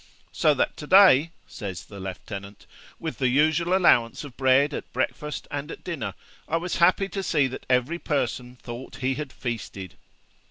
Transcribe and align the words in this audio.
_''so 0.31 0.55
that 0.55 0.75
to 0.77 0.87
day,' 0.87 1.29
says 1.45 1.85
the 1.85 1.99
lieutenant, 1.99 2.65
'with 2.99 3.19
the 3.19 3.27
usual 3.27 3.77
allowance 3.77 4.23
of 4.23 4.35
bread 4.35 4.73
at 4.73 4.91
breakfast 4.91 5.47
and 5.51 5.69
at 5.69 5.83
dinner, 5.83 6.15
I 6.47 6.57
was 6.57 6.77
happy 6.77 7.07
to 7.09 7.21
see 7.21 7.45
that 7.45 7.67
every 7.69 7.99
person 7.99 8.55
thought 8.55 8.95
he 9.05 9.13
had 9.13 9.31
feasted.' 9.31 9.93